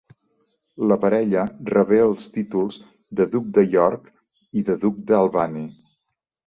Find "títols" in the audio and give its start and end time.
2.33-2.81